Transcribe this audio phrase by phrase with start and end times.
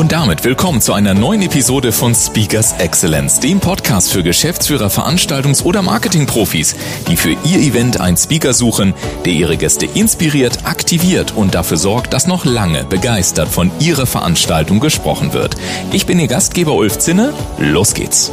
[0.00, 5.62] Und damit willkommen zu einer neuen Episode von Speakers Excellence, dem Podcast für Geschäftsführer, Veranstaltungs-
[5.62, 6.74] oder Marketingprofis,
[7.06, 8.94] die für ihr Event einen Speaker suchen,
[9.26, 14.80] der ihre Gäste inspiriert, aktiviert und dafür sorgt, dass noch lange begeistert von ihrer Veranstaltung
[14.80, 15.56] gesprochen wird.
[15.92, 17.34] Ich bin Ihr Gastgeber Ulf Zinne.
[17.58, 18.32] Los geht's.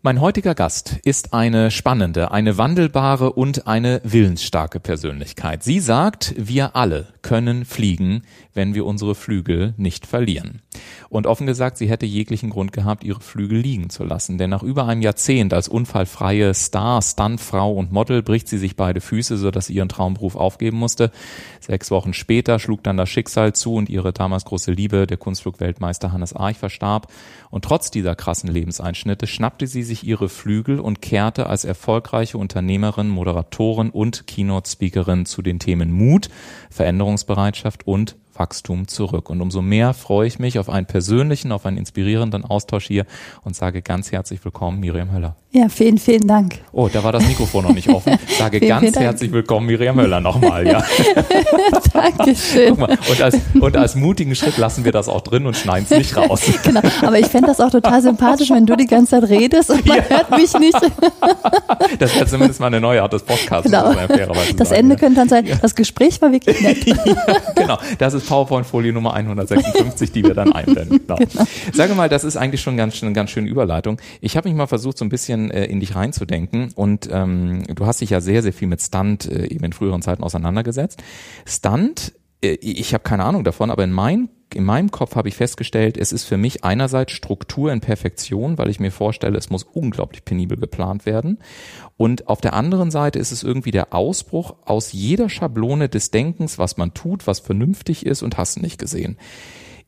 [0.00, 5.64] Mein heutiger Gast ist eine spannende, eine wandelbare und eine willensstarke Persönlichkeit.
[5.64, 8.22] Sie sagt, wir alle können fliegen,
[8.54, 10.62] wenn wir unsere Flügel nicht verlieren.
[11.08, 14.38] Und offen gesagt, sie hätte jeglichen Grund gehabt, ihre Flügel liegen zu lassen.
[14.38, 19.00] Denn nach über einem Jahrzehnt als unfallfreie Star, Stuntfrau und Model bricht sie sich beide
[19.00, 21.10] Füße, sodass sie ihren Traumberuf aufgeben musste.
[21.60, 26.12] Sechs Wochen später schlug dann das Schicksal zu und ihre damals große Liebe, der Kunstflugweltmeister
[26.12, 27.12] Hannes Arch, verstarb.
[27.50, 33.08] Und trotz dieser krassen Lebenseinschnitte schnappte sie sich ihre Flügel und kehrte als erfolgreiche Unternehmerin,
[33.08, 36.28] Moderatorin und Keynote-Speakerin zu den Themen Mut,
[36.70, 39.30] Veränderungsbereitschaft und Wachstum zurück.
[39.30, 43.04] Und umso mehr freue ich mich auf einen persönlichen, auf einen inspirierenden Austausch hier
[43.42, 45.36] und sage ganz herzlich willkommen, Miriam Höller.
[45.50, 46.58] Ja, vielen, vielen Dank.
[46.72, 48.18] Oh, da war das Mikrofon noch nicht offen.
[48.38, 50.84] Sage vielen, ganz vielen herzlich willkommen, Miriam Höller, nochmal, ja.
[51.94, 52.68] Dankeschön.
[52.68, 55.86] Guck mal, und, als, und als mutigen Schritt lassen wir das auch drin und schneiden
[55.88, 56.42] es nicht raus.
[56.62, 59.86] genau, aber ich fände das auch total sympathisch, wenn du die ganze Zeit redest und
[59.86, 60.04] man ja.
[60.04, 60.78] hört mich nicht.
[61.98, 63.70] das wäre zumindest mal eine neue Art des Podcasts.
[63.70, 63.94] Genau.
[63.94, 65.00] Das sagen, Ende ja.
[65.00, 66.84] könnte dann sein, das Gespräch war wirklich nett.
[67.54, 71.00] genau, das ist PowerPoint-Folie Nummer 156, die wir dann einblenden.
[71.08, 71.16] Genau.
[71.16, 71.44] Genau.
[71.72, 73.98] Sage mal, das ist eigentlich schon ganz, eine ganz schöne Überleitung.
[74.20, 77.86] Ich habe mich mal versucht, so ein bisschen äh, in dich reinzudenken und ähm, du
[77.86, 81.02] hast dich ja sehr, sehr viel mit Stunt äh, eben in früheren Zeiten auseinandergesetzt.
[81.46, 85.98] Stunt, ich habe keine Ahnung davon, aber in meinem in meinem Kopf habe ich festgestellt,
[85.98, 90.24] es ist für mich einerseits Struktur in Perfektion, weil ich mir vorstelle, es muss unglaublich
[90.24, 91.38] penibel geplant werden.
[91.96, 96.58] Und auf der anderen Seite ist es irgendwie der Ausbruch aus jeder Schablone des Denkens,
[96.58, 99.18] was man tut, was vernünftig ist und hast nicht gesehen.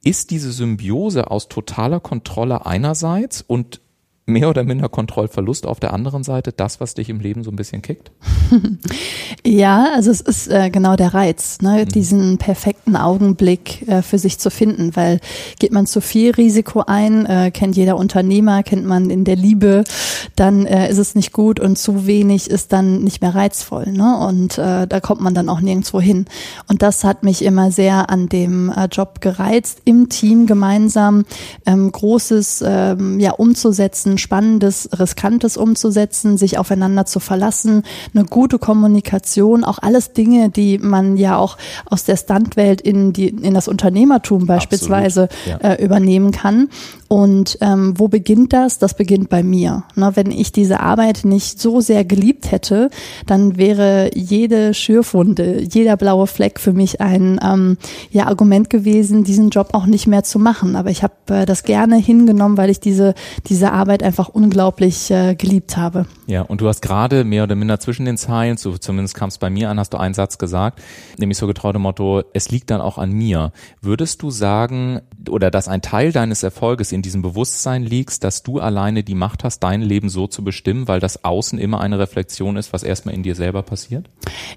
[0.03, 3.81] Ist diese Symbiose aus totaler Kontrolle einerseits und
[4.27, 7.57] mehr oder minder Kontrollverlust auf der anderen Seite das, was dich im Leben so ein
[7.57, 8.13] bisschen kickt?
[9.45, 11.85] ja, also es ist äh, genau der Reiz, ne?
[11.85, 11.89] Mhm.
[11.89, 15.21] diesen perfekten Augenblick äh, für sich zu finden, weil
[15.59, 19.85] geht man zu viel Risiko ein, äh, kennt jeder Unternehmer, kennt man in der Liebe,
[20.37, 23.87] dann äh, ist es nicht gut und zu wenig ist dann nicht mehr reizvoll.
[23.87, 24.19] Ne?
[24.19, 26.27] Und äh, da kommt man dann auch nirgendwo hin.
[26.69, 31.25] Und das hat mich immer sehr an dem äh, Job gereizt, im Team gemeinsam
[31.67, 37.85] ähm, Großes ähm, ja umzusetzen, Spannendes, Riskantes umzusetzen, sich aufeinander zu verlassen,
[38.15, 41.57] eine gute Kommunikation, auch alles Dinge, die man ja auch
[41.87, 45.57] aus der Standwelt in die in das Unternehmertum beispielsweise ja.
[45.59, 46.69] äh, übernehmen kann.
[47.13, 48.79] Und ähm, wo beginnt das?
[48.79, 49.83] Das beginnt bei mir.
[49.97, 52.89] Na, wenn ich diese Arbeit nicht so sehr geliebt hätte,
[53.27, 57.79] dann wäre jede Schürfwunde, jeder blaue Fleck für mich ein ähm,
[58.13, 60.77] ja, Argument gewesen, diesen Job auch nicht mehr zu machen.
[60.77, 63.15] Aber ich habe äh, das gerne hingenommen, weil ich diese,
[63.49, 66.07] diese Arbeit einfach unglaublich äh, geliebt habe.
[66.29, 69.39] Ja, und du hast gerade mehr oder minder zwischen den Zeilen, so zumindest kam es
[69.39, 70.81] bei mir an, hast du einen Satz gesagt,
[71.19, 73.51] nämlich so getraute Motto, es liegt dann auch an mir.
[73.83, 78.43] Würdest du sagen, oder dass ein Teil deines Erfolges in in diesem Bewusstsein liegst, dass
[78.43, 81.99] du alleine die Macht hast, dein Leben so zu bestimmen, weil das Außen immer eine
[81.99, 84.11] Reflexion ist, was erstmal in dir selber passiert?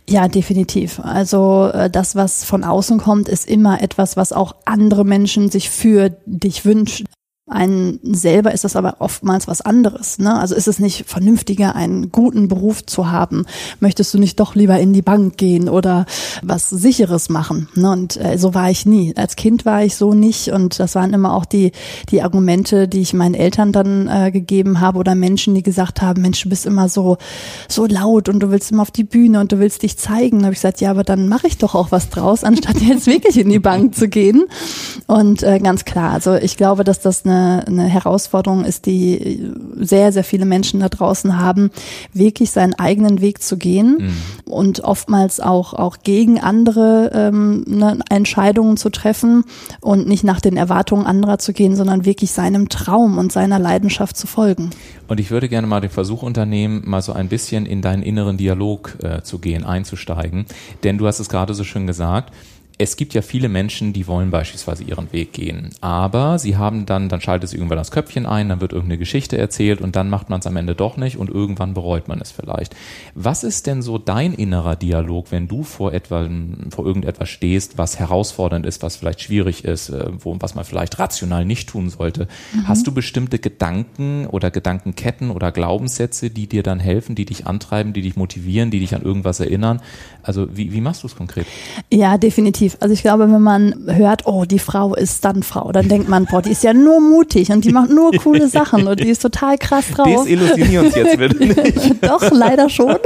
[0.09, 0.99] Ja, definitiv.
[0.99, 5.69] Also äh, das, was von außen kommt, ist immer etwas, was auch andere Menschen sich
[5.69, 7.05] für dich wünschen.
[7.53, 10.17] Einen selber ist das aber oftmals was anderes.
[10.17, 10.39] Ne?
[10.39, 13.45] Also ist es nicht vernünftiger, einen guten Beruf zu haben?
[13.79, 16.07] Möchtest du nicht doch lieber in die Bank gehen oder
[16.41, 17.69] was Sicheres machen?
[17.75, 17.91] Ne?
[17.91, 19.13] Und äh, so war ich nie.
[19.15, 21.73] Als Kind war ich so nicht und das waren immer auch die,
[22.09, 26.23] die Argumente, die ich meinen Eltern dann äh, gegeben habe oder Menschen, die gesagt haben,
[26.23, 27.17] Mensch, du bist immer so,
[27.67, 30.39] so laut und du willst immer auf die Bühne und du willst dich zeigen.
[30.39, 33.05] Da habe ich gesagt, ja, aber dann mache ich doch auch was draus, anstatt jetzt
[33.05, 34.45] wirklich in die Bank zu gehen.
[35.05, 39.51] Und äh, ganz klar, also ich glaube, dass das eine eine, eine Herausforderung ist, die
[39.75, 41.71] sehr, sehr viele Menschen da draußen haben,
[42.13, 44.51] wirklich seinen eigenen Weg zu gehen mhm.
[44.51, 49.43] und oftmals auch, auch gegen andere ähm, ne, Entscheidungen zu treffen
[49.81, 54.17] und nicht nach den Erwartungen anderer zu gehen, sondern wirklich seinem Traum und seiner Leidenschaft
[54.17, 54.69] zu folgen.
[55.07, 58.37] Und ich würde gerne mal den Versuch unternehmen, mal so ein bisschen in deinen inneren
[58.37, 60.45] Dialog äh, zu gehen, einzusteigen.
[60.83, 62.33] Denn du hast es gerade so schön gesagt,
[62.77, 67.07] es gibt ja viele Menschen, die wollen beispielsweise ihren Weg gehen, aber sie haben dann,
[67.07, 70.29] dann schaltet sie irgendwann das Köpfchen ein, dann wird irgendeine Geschichte erzählt und dann macht
[70.29, 72.75] man es am Ende doch nicht und irgendwann bereut man es vielleicht.
[73.13, 76.27] Was ist denn so dein innerer Dialog, wenn du vor etwa,
[76.69, 80.97] vor irgendetwas stehst, was herausfordernd ist, was vielleicht schwierig ist, äh, wo, was man vielleicht
[80.97, 82.27] rational nicht tun sollte?
[82.53, 82.67] Mhm.
[82.67, 87.93] Hast du bestimmte Gedanken oder Gedankenketten oder Glaubenssätze, die dir dann helfen, die dich antreiben,
[87.93, 89.81] die dich motivieren, die dich an irgendwas erinnern?
[90.23, 91.45] Also wie, wie machst du es konkret?
[91.91, 92.77] Ja, definitiv definitiv.
[92.81, 96.25] Also ich glaube, wenn man hört, oh, die Frau ist dann Frau, dann denkt man,
[96.25, 99.21] boah, die ist ja nur mutig und die macht nur coole Sachen und die ist
[99.21, 100.23] total krass drauf.
[100.23, 101.95] Desillusionier uns jetzt bitte nicht.
[102.03, 102.97] Doch, leider schon.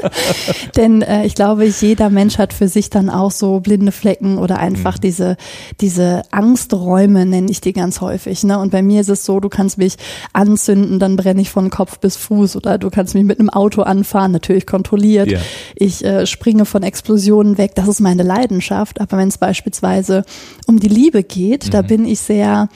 [0.75, 4.59] Denn äh, ich glaube, jeder Mensch hat für sich dann auch so blinde Flecken oder
[4.59, 5.01] einfach mhm.
[5.01, 5.37] diese,
[5.81, 8.43] diese Angsträume, nenne ich die ganz häufig.
[8.43, 8.59] Ne?
[8.59, 9.95] Und bei mir ist es so, du kannst mich
[10.33, 13.81] anzünden, dann brenne ich von Kopf bis Fuß oder du kannst mich mit einem Auto
[13.81, 15.31] anfahren, natürlich kontrolliert.
[15.31, 15.39] Ja.
[15.75, 19.01] Ich äh, springe von Explosionen weg, das ist meine Leidenschaft.
[19.01, 20.25] Aber wenn es beispielsweise
[20.65, 21.71] um die Liebe geht, mhm.
[21.71, 22.67] da bin ich sehr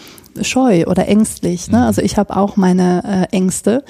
[0.42, 1.70] scheu oder ängstlich.
[1.70, 1.80] Ne?
[1.80, 1.84] Mhm.
[1.84, 3.84] Also ich habe auch meine äh, Ängste.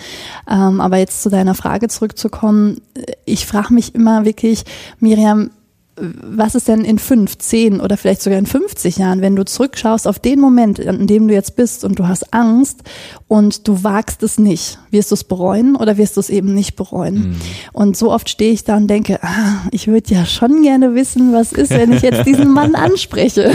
[0.49, 2.81] Ähm, aber jetzt zu deiner Frage zurückzukommen,
[3.25, 4.63] ich frage mich immer wirklich,
[4.99, 5.51] Miriam,
[5.97, 10.07] was ist denn in fünf, zehn oder vielleicht sogar in 50 Jahren, wenn du zurückschaust
[10.07, 12.79] auf den Moment, in dem du jetzt bist und du hast Angst
[13.27, 14.79] und du wagst es nicht?
[14.89, 17.15] Wirst du es bereuen oder wirst du es eben nicht bereuen?
[17.15, 17.35] Mhm.
[17.73, 21.33] Und so oft stehe ich da und denke, ah, ich würde ja schon gerne wissen,
[21.33, 23.51] was ist, wenn ich jetzt diesen Mann anspreche.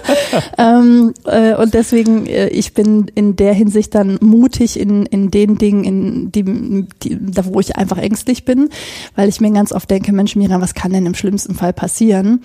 [0.58, 5.58] ähm, äh, und deswegen, äh, ich bin in der Hinsicht dann mutig in, in den
[5.58, 8.70] Dingen, in die, die, da wo ich einfach ängstlich bin,
[9.16, 12.42] weil ich mir ganz oft denke, Mensch, Mira, was kann denn im schlimmsten Fall passieren?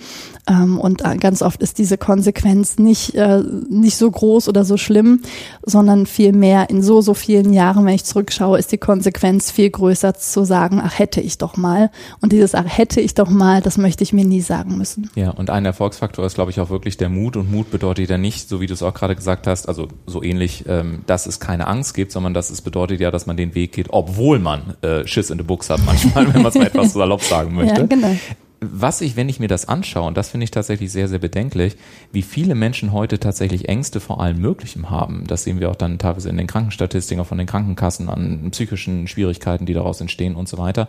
[0.50, 4.76] Ähm, und äh, ganz oft ist diese Konsequenz nicht, äh, nicht so groß oder so
[4.76, 5.20] schlimm,
[5.64, 10.14] sondern vielmehr in so, so vielen Jahren, wenn ich zurückschaue, ist die Konsequenz viel größer
[10.14, 11.90] zu sagen, ach hätte ich doch mal.
[12.20, 15.10] Und dieses ach hätte ich doch mal, das möchte ich mir nie sagen müssen.
[15.14, 17.36] Ja, und ein Erfolgsfaktor ist, glaube ich, auch wirklich der Mut.
[17.36, 20.22] Und Mut bedeutet ja nicht, so wie du es auch gerade gesagt hast, also so
[20.22, 23.54] ähnlich, ähm, dass es keine Angst gibt, sondern dass es bedeutet ja, dass man den
[23.54, 26.66] Weg geht, obwohl man äh, Schiss in the Books hat manchmal, wenn man es mal
[26.66, 27.80] etwas salopp sagen möchte.
[27.80, 28.16] Ja, genau
[28.60, 31.76] was ich, wenn ich mir das anschaue, und das finde ich tatsächlich sehr, sehr bedenklich,
[32.12, 35.24] wie viele Menschen heute tatsächlich Ängste vor allem Möglichem haben.
[35.26, 39.08] Das sehen wir auch dann teilweise in den Krankenstatistiken, auch von den Krankenkassen an psychischen
[39.08, 40.88] Schwierigkeiten, die daraus entstehen und so weiter.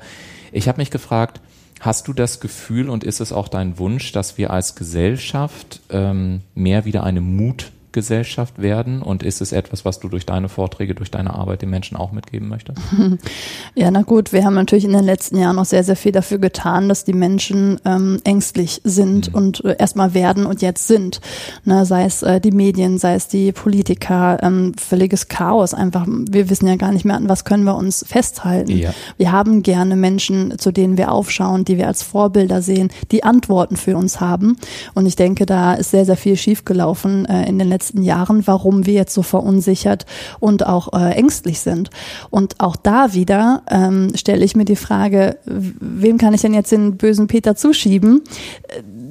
[0.52, 1.40] Ich habe mich gefragt,
[1.80, 6.42] hast du das Gefühl und ist es auch dein Wunsch, dass wir als Gesellschaft ähm,
[6.54, 9.02] mehr wieder eine Mut Gesellschaft werden?
[9.02, 12.12] Und ist es etwas, was du durch deine Vorträge, durch deine Arbeit den Menschen auch
[12.12, 12.80] mitgeben möchtest?
[13.74, 16.40] Ja, na gut, wir haben natürlich in den letzten Jahren noch sehr, sehr viel dafür
[16.40, 19.36] getan, dass die Menschen ähm, ängstlich sind mhm.
[19.36, 21.22] und äh, erstmal werden und jetzt sind.
[21.64, 26.06] Ne, sei es äh, die Medien, sei es die Politiker, ähm, völliges Chaos einfach.
[26.08, 28.78] Wir wissen ja gar nicht mehr, an was können wir uns festhalten.
[28.78, 28.94] Ja.
[29.18, 33.78] Wir haben gerne Menschen, zu denen wir aufschauen, die wir als Vorbilder sehen, die Antworten
[33.78, 34.58] für uns haben.
[34.94, 38.46] Und ich denke, da ist sehr, sehr viel schiefgelaufen äh, in den letzten letzten Jahren,
[38.46, 40.06] warum wir jetzt so verunsichert
[40.40, 41.90] und auch äh, ängstlich sind.
[42.30, 46.72] Und auch da wieder ähm, stelle ich mir die Frage, wem kann ich denn jetzt
[46.72, 48.22] den bösen Peter zuschieben?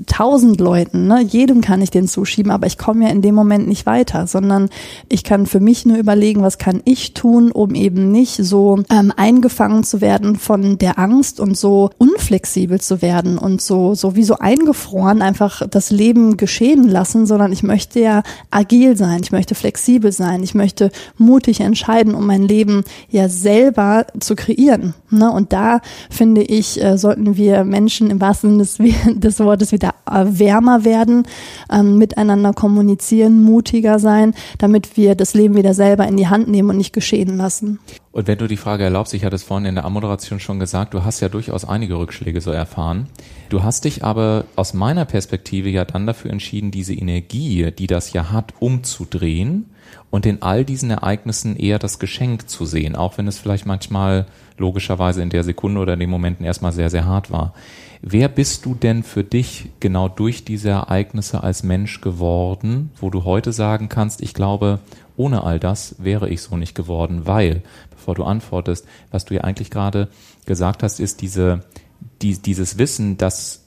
[0.07, 1.21] tausend Leuten, ne?
[1.23, 4.69] jedem kann ich den zuschieben, aber ich komme ja in dem Moment nicht weiter, sondern
[5.09, 9.13] ich kann für mich nur überlegen, was kann ich tun, um eben nicht so ähm,
[9.17, 14.25] eingefangen zu werden von der Angst und so unflexibel zu werden und so, so wie
[14.25, 18.23] so eingefroren einfach das Leben geschehen lassen, sondern ich möchte ja
[18.61, 24.07] agil sein, ich möchte flexibel sein, ich möchte mutig entscheiden, um mein Leben ja selber
[24.21, 24.95] zu kreieren.
[25.11, 25.31] Ne?
[25.31, 30.25] Und da finde ich, äh, sollten wir Menschen im wahrsten Sinne des, Wortes wieder äh,
[30.27, 31.27] wärmer werden,
[31.73, 36.71] ähm, miteinander kommunizieren, mutiger sein, damit wir das Leben wieder selber in die Hand nehmen
[36.71, 37.79] und nicht geschehen lassen.
[38.13, 40.95] Und wenn du die Frage erlaubst, ich hatte es vorhin in der Ammoderation schon gesagt,
[40.95, 43.09] du hast ja durchaus einige Rückschläge so erfahren.
[43.51, 48.13] Du hast dich aber aus meiner Perspektive ja dann dafür entschieden, diese Energie, die das
[48.13, 49.67] ja hat, umzudrehen
[50.11, 54.27] und in all diesen Ereignissen eher das Geschenk zu sehen, auch wenn es vielleicht manchmal
[54.57, 57.55] logischerweise in der Sekunde oder in den Momenten erstmal sehr, sehr hart war.
[58.03, 63.25] Wer bist du denn für dich genau durch diese Ereignisse als Mensch geworden, wo du
[63.25, 64.81] heute sagen kannst, ich glaube,
[65.21, 69.43] ohne all das wäre ich so nicht geworden, weil, bevor du antwortest, was du ja
[69.43, 70.09] eigentlich gerade
[70.47, 71.61] gesagt hast, ist diese,
[72.23, 73.67] die, dieses Wissen, dass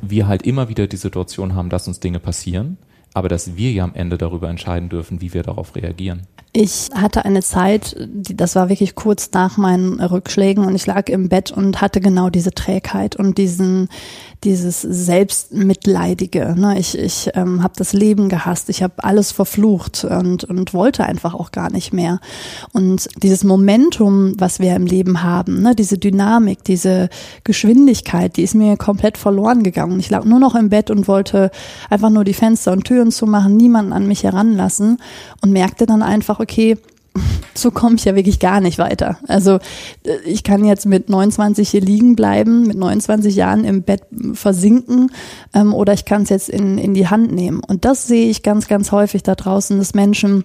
[0.00, 2.78] wir halt immer wieder die Situation haben, dass uns Dinge passieren,
[3.12, 6.22] aber dass wir ja am Ende darüber entscheiden dürfen, wie wir darauf reagieren.
[6.58, 11.28] Ich hatte eine Zeit, das war wirklich kurz nach meinen Rückschlägen und ich lag im
[11.28, 13.90] Bett und hatte genau diese Trägheit und diesen,
[14.42, 16.54] dieses Selbstmitleidige.
[16.56, 16.78] Ne?
[16.78, 21.34] Ich, ich ähm, habe das Leben gehasst, ich habe alles verflucht und, und wollte einfach
[21.34, 22.20] auch gar nicht mehr.
[22.72, 25.74] Und dieses Momentum, was wir im Leben haben, ne?
[25.74, 27.10] diese Dynamik, diese
[27.44, 30.00] Geschwindigkeit, die ist mir komplett verloren gegangen.
[30.00, 31.50] Ich lag nur noch im Bett und wollte
[31.90, 34.96] einfach nur die Fenster und Türen zumachen, niemanden an mich heranlassen
[35.42, 36.76] und merkte dann einfach, okay,
[37.54, 39.18] so komme ich ja wirklich gar nicht weiter.
[39.26, 39.58] Also
[40.04, 44.02] äh, ich kann jetzt mit 29 hier liegen bleiben, mit 29 Jahren im Bett
[44.34, 45.10] versinken
[45.54, 47.60] ähm, oder ich kann es jetzt in, in die Hand nehmen.
[47.66, 50.44] Und das sehe ich ganz, ganz häufig da draußen, dass Menschen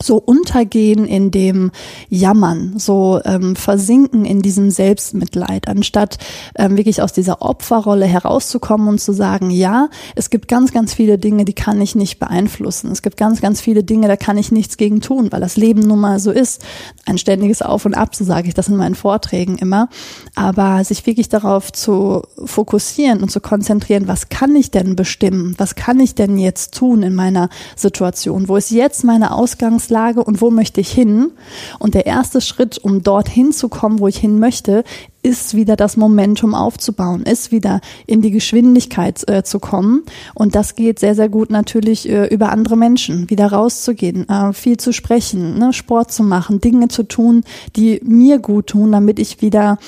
[0.00, 1.70] so untergehen in dem
[2.08, 6.18] Jammern, so ähm, versinken in diesem Selbstmitleid, anstatt
[6.56, 11.18] ähm, wirklich aus dieser Opferrolle herauszukommen und zu sagen, ja, es gibt ganz, ganz viele
[11.18, 12.90] Dinge, die kann ich nicht beeinflussen.
[12.92, 15.80] Es gibt ganz, ganz viele Dinge, da kann ich nichts gegen tun, weil das Leben
[15.80, 16.62] nun mal so ist.
[17.06, 19.88] Ein ständiges Auf und Ab, so sage ich das in meinen Vorträgen immer.
[20.34, 25.54] Aber sich wirklich darauf zu fokussieren und zu konzentrieren, was kann ich denn bestimmen?
[25.56, 28.48] Was kann ich denn jetzt tun in meiner Situation?
[28.48, 31.32] Wo ist jetzt meine Ausgangs Ausgangslage und wo möchte ich hin.
[31.78, 34.84] Und der erste Schritt, um dorthin zu kommen, wo ich hin möchte,
[35.22, 40.04] ist wieder das Momentum aufzubauen, ist wieder in die Geschwindigkeit äh, zu kommen.
[40.34, 44.76] Und das geht sehr, sehr gut natürlich äh, über andere Menschen, wieder rauszugehen, äh, viel
[44.76, 47.42] zu sprechen, ne, Sport zu machen, Dinge zu tun,
[47.74, 49.78] die mir gut tun, damit ich wieder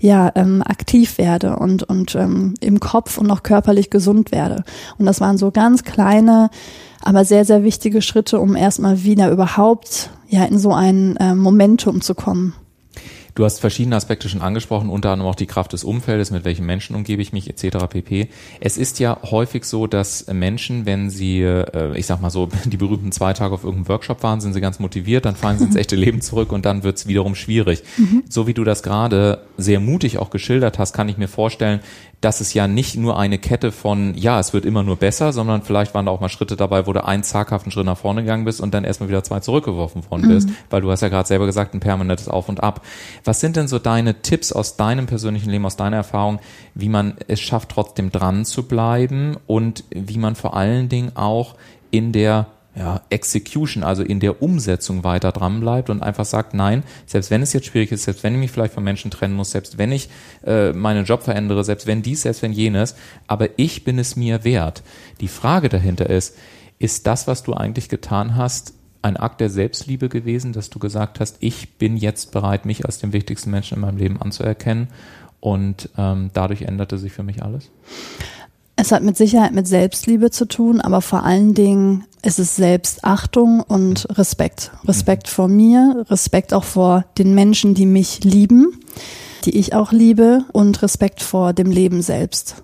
[0.00, 4.64] ja ähm, aktiv werde und, und ähm, im Kopf und auch körperlich gesund werde.
[4.98, 6.50] Und das waren so ganz kleine
[7.02, 12.00] aber sehr, sehr wichtige Schritte, um erstmal wieder überhaupt ja in so ein äh, Momentum
[12.00, 12.54] zu kommen.
[13.38, 16.66] Du hast verschiedene Aspekte schon angesprochen, unter anderem auch die Kraft des Umfeldes, mit welchen
[16.66, 17.86] Menschen umgebe ich mich etc.
[17.88, 18.30] pp.
[18.58, 22.76] Es ist ja häufig so, dass Menschen, wenn sie, äh, ich sag mal so, die
[22.76, 25.76] berühmten zwei Tage auf irgendeinem Workshop waren, sind sie ganz motiviert, dann fallen sie ins
[25.76, 27.84] echte Leben zurück und dann wird es wiederum schwierig.
[27.96, 28.24] Mhm.
[28.28, 31.78] So wie du das gerade sehr mutig auch geschildert hast, kann ich mir vorstellen,
[32.20, 35.62] dass es ja nicht nur eine Kette von, ja, es wird immer nur besser, sondern
[35.62, 38.44] vielleicht waren da auch mal Schritte dabei, wo du einen zaghaften Schritt nach vorne gegangen
[38.44, 40.56] bist und dann erstmal wieder zwei zurückgeworfen worden bist, mhm.
[40.70, 42.84] weil du hast ja gerade selber gesagt, ein permanentes Auf und Ab.
[43.24, 46.40] Was sind denn so deine Tipps aus deinem persönlichen Leben, aus deiner Erfahrung,
[46.74, 51.54] wie man es schafft, trotzdem dran zu bleiben und wie man vor allen Dingen auch
[51.90, 52.46] in der
[52.78, 57.42] ja, Execution, also in der Umsetzung weiter dran bleibt und einfach sagt, nein, selbst wenn
[57.42, 59.90] es jetzt schwierig ist, selbst wenn ich mich vielleicht von Menschen trennen muss, selbst wenn
[59.90, 60.08] ich
[60.46, 62.94] äh, meinen Job verändere, selbst wenn dies, selbst wenn jenes,
[63.26, 64.84] aber ich bin es mir wert.
[65.20, 66.36] Die Frage dahinter ist,
[66.78, 71.18] ist das, was du eigentlich getan hast, ein Akt der Selbstliebe gewesen, dass du gesagt
[71.18, 74.88] hast, ich bin jetzt bereit, mich als den wichtigsten Menschen in meinem Leben anzuerkennen
[75.40, 77.70] und ähm, dadurch änderte sich für mich alles?
[78.80, 83.60] Es hat mit Sicherheit mit Selbstliebe zu tun, aber vor allen Dingen ist es Selbstachtung
[83.60, 84.70] und Respekt.
[84.84, 85.30] Respekt mhm.
[85.30, 88.78] vor mir, Respekt auch vor den Menschen, die mich lieben,
[89.44, 92.62] die ich auch liebe und Respekt vor dem Leben selbst.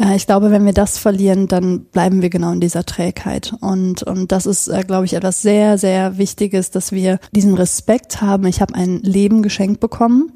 [0.00, 3.54] Äh, ich glaube, wenn wir das verlieren, dann bleiben wir genau in dieser Trägheit.
[3.60, 8.20] Und, und das ist, äh, glaube ich, etwas sehr, sehr Wichtiges, dass wir diesen Respekt
[8.22, 8.46] haben.
[8.46, 10.32] Ich habe ein Leben geschenkt bekommen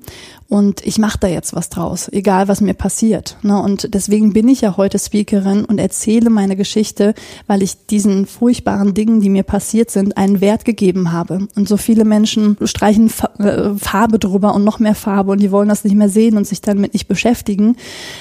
[0.49, 3.39] und ich mache da jetzt was draus, egal was mir passiert.
[3.43, 3.61] Ne?
[3.61, 7.15] Und deswegen bin ich ja heute Speakerin und erzähle meine Geschichte,
[7.47, 11.49] weil ich diesen furchtbaren Dingen, die mir passiert sind, einen Wert gegeben habe.
[11.57, 15.69] Und so viele Menschen streichen äh, Farbe drüber und noch mehr Farbe und die wollen
[15.69, 17.77] das nicht mehr sehen und sich damit nicht beschäftigen.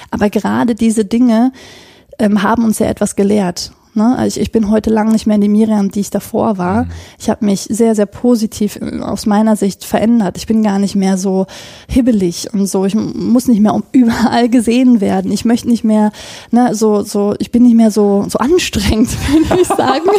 [0.09, 1.32] Aber gerade diese Dinge
[2.19, 3.71] ähm, haben uns ja etwas gelehrt.
[3.95, 4.17] Ne?
[4.17, 6.85] Also ich, ich bin heute lang nicht mehr die Miriam, die ich davor war.
[6.85, 6.91] Mhm.
[7.19, 10.37] Ich habe mich sehr, sehr positiv äh, aus meiner Sicht verändert.
[10.37, 11.45] Ich bin gar nicht mehr so
[11.87, 12.85] hibbelig und so.
[12.85, 15.31] Ich muss nicht mehr überall gesehen werden.
[15.31, 16.11] Ich möchte nicht mehr,
[16.51, 19.09] ne, so, so, ich bin nicht mehr so, so anstrengend,
[19.49, 20.09] würde ich sagen.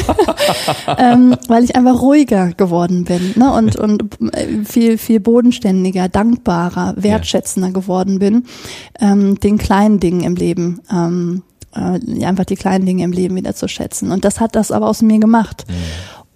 [0.99, 3.52] ähm, weil ich einfach ruhiger geworden bin ne?
[3.52, 4.04] und, und
[4.35, 8.45] äh, viel, viel bodenständiger, dankbarer, wertschätzender geworden bin,
[9.00, 10.81] ähm, den kleinen Dingen im Leben.
[10.90, 11.43] Ähm,
[11.75, 14.11] äh, einfach die kleinen Dinge im Leben wieder zu schätzen.
[14.11, 15.64] Und das hat das aber aus mir gemacht.
[15.69, 15.75] Mhm.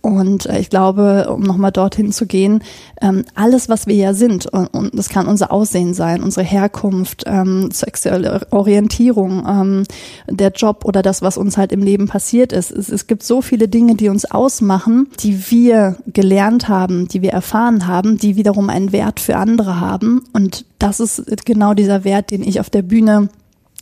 [0.01, 2.63] Und äh, ich glaube, um nochmal dorthin zu gehen,
[3.03, 7.71] ähm, alles, was wir ja sind, und, das kann unser Aussehen sein, unsere Herkunft, ähm,
[7.73, 9.85] sexuelle Orientierung, ähm,
[10.29, 12.71] der Job oder das, was uns halt im Leben passiert ist.
[12.71, 17.87] Es gibt so viele Dinge, die uns ausmachen, die wir gelernt haben, die wir erfahren
[17.87, 20.25] haben, die wiederum einen Wert für andere haben.
[20.33, 23.29] Und das ist genau dieser Wert, den ich auf der Bühne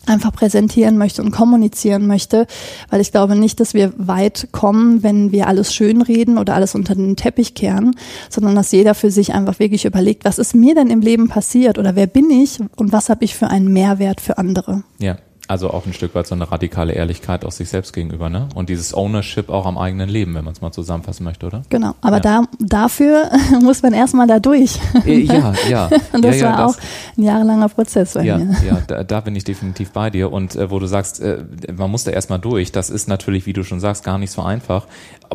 [0.07, 2.47] einfach präsentieren möchte und kommunizieren möchte,
[2.91, 6.75] weil ich glaube nicht, dass wir weit kommen, wenn wir alles schön reden oder alles
[6.75, 7.97] unter den Teppich kehren,
[8.31, 11.79] sondern dass jeder für sich einfach wirklich überlegt, was ist mir denn im Leben passiert
[11.79, 14.83] oder wer bin ich und was habe ich für einen Mehrwert für andere.
[14.99, 15.17] Ja.
[15.49, 18.49] Also auch ein Stück weit so eine radikale Ehrlichkeit aus sich selbst gegenüber, ne?
[18.55, 21.63] Und dieses Ownership auch am eigenen Leben, wenn man es mal zusammenfassen möchte, oder?
[21.69, 22.21] Genau, aber Ja.
[22.21, 23.31] da, dafür
[23.63, 24.79] muss man erstmal da durch.
[25.05, 25.89] Äh, ja, ja.
[26.13, 26.75] Und das ja, ja, war auch
[27.17, 28.57] ein jahrelanger Prozess bei Ja, mir.
[28.67, 30.33] ja da, da bin ich definitiv bei dir.
[30.33, 31.45] Und äh, wo du sagst, äh,
[31.77, 34.43] man muss da erstmal durch, das ist natürlich, wie du schon sagst, gar nicht so
[34.43, 34.87] einfach.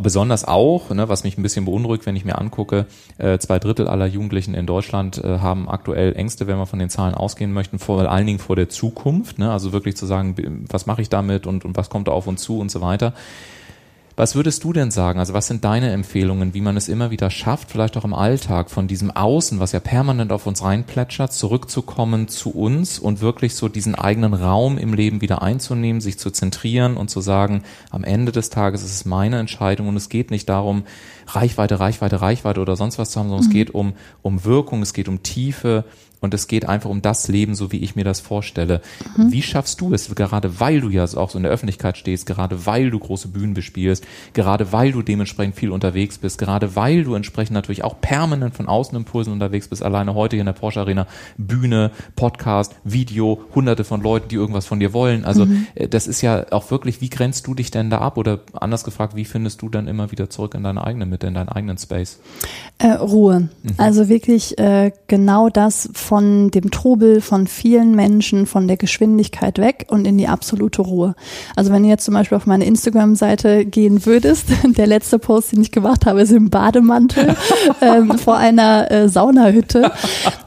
[0.01, 2.85] Besonders auch, ne, was mich ein bisschen beunruhigt, wenn ich mir angucke,
[3.17, 6.89] äh, zwei Drittel aller Jugendlichen in Deutschland äh, haben aktuell Ängste, wenn wir von den
[6.89, 9.37] Zahlen ausgehen möchten, vor allen Dingen vor der Zukunft.
[9.39, 9.51] Ne?
[9.51, 12.41] Also wirklich zu sagen, was mache ich damit und, und was kommt da auf uns
[12.41, 13.13] zu und so weiter.
[14.17, 15.19] Was würdest du denn sagen?
[15.19, 18.69] Also was sind deine Empfehlungen, wie man es immer wieder schafft, vielleicht auch im Alltag,
[18.69, 23.69] von diesem Außen, was ja permanent auf uns reinplätschert, zurückzukommen zu uns und wirklich so
[23.69, 28.31] diesen eigenen Raum im Leben wieder einzunehmen, sich zu zentrieren und zu sagen, am Ende
[28.33, 30.83] des Tages ist es meine Entscheidung und es geht nicht darum,
[31.27, 34.93] Reichweite, Reichweite, Reichweite oder sonst was zu haben, sondern es geht um, um Wirkung, es
[34.93, 35.85] geht um Tiefe,
[36.21, 38.81] und es geht einfach um das Leben, so wie ich mir das vorstelle.
[39.17, 42.65] Wie schaffst du es, gerade weil du ja auch so in der Öffentlichkeit stehst, gerade
[42.67, 47.15] weil du große Bühnen bespielst, gerade weil du dementsprechend viel unterwegs bist, gerade weil du
[47.15, 51.07] entsprechend natürlich auch permanent von Außenimpulsen unterwegs bist, alleine heute hier in der Porsche Arena,
[51.37, 55.25] Bühne, Podcast, Video, hunderte von Leuten, die irgendwas von dir wollen.
[55.25, 58.17] Also äh, das ist ja auch wirklich, wie grenzt du dich denn da ab?
[58.17, 61.33] Oder anders gefragt, wie findest du dann immer wieder zurück in deine eigene Mitte, in
[61.33, 62.19] deinen eigenen Space?
[62.77, 63.49] Äh, Ruhe.
[63.77, 69.85] Also wirklich äh, genau das von dem Trubel von vielen Menschen, von der Geschwindigkeit weg
[69.87, 71.15] und in die absolute Ruhe.
[71.55, 75.61] Also wenn du jetzt zum Beispiel auf meine Instagram-Seite gehen würdest, der letzte Post, den
[75.61, 77.33] ich gemacht habe, ist im Bademantel
[77.81, 79.89] ähm, vor einer äh, Saunahütte,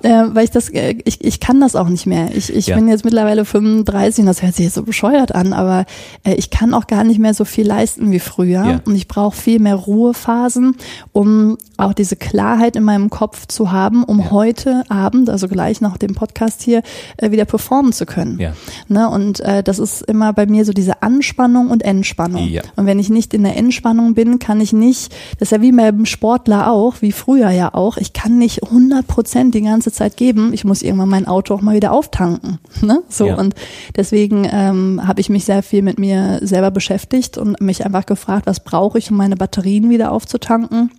[0.03, 2.29] äh, weil ich das, äh, ich, ich kann das auch nicht mehr.
[2.37, 2.75] Ich, ich Ja.
[2.77, 5.87] bin jetzt mittlerweile 35 und das hört sich jetzt so bescheuert an, aber
[6.25, 8.81] äh, ich kann auch gar nicht mehr so viel leisten wie früher Ja.
[8.85, 10.77] und ich brauche viel mehr Ruhephasen,
[11.13, 14.31] um auch diese Klarheit in meinem Kopf zu haben, um Ja.
[14.31, 16.83] heute Abend, also gleich nach dem Podcast hier,
[17.17, 18.39] äh, wieder performen zu können.
[18.41, 18.53] Ja.
[18.89, 19.09] Ne?
[19.09, 22.47] Und äh, das ist immer bei mir so diese Anspannung und Entspannung.
[22.49, 22.63] Ja.
[22.77, 25.71] Und wenn ich nicht in der Entspannung bin, kann ich nicht, das ist ja wie
[25.73, 30.17] beim Sportler auch, wie früher ja auch, ich kann nicht 100 Prozent die ganze Zeit
[30.17, 30.53] geben.
[30.53, 32.59] Ich muss irgendwann mein Auto auch mal wieder auftanken.
[32.83, 33.03] Ne?
[33.09, 33.37] So Ja.
[33.37, 33.55] und
[33.97, 38.47] deswegen ähm, habe ich mich sehr viel mit mir selber beschäftigt und mich einfach gefragt,
[38.47, 40.91] was brauche ich, um meine Batterien wieder aufzutanken.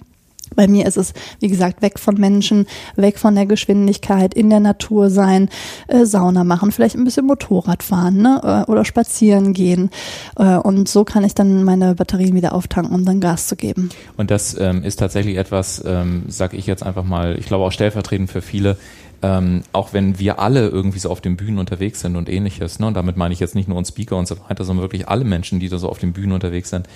[0.55, 4.59] Bei mir ist es, wie gesagt, weg von Menschen, weg von der Geschwindigkeit, in der
[4.59, 5.49] Natur sein,
[5.87, 8.65] äh, Sauna machen, vielleicht ein bisschen Motorrad fahren ne?
[8.67, 9.89] äh, oder spazieren gehen.
[10.37, 13.89] Äh, und so kann ich dann meine Batterien wieder auftanken, um dann Gas zu geben.
[14.17, 17.71] Und das ähm, ist tatsächlich etwas, ähm, sage ich jetzt einfach mal, ich glaube auch
[17.71, 18.77] stellvertretend für viele,
[19.21, 22.87] ähm, auch wenn wir alle irgendwie so auf den Bühnen unterwegs sind und ähnliches, ne,
[22.87, 25.23] und damit meine ich jetzt nicht nur uns Speaker und so weiter, sondern wirklich alle
[25.23, 26.87] Menschen, die da so auf den Bühnen unterwegs sind.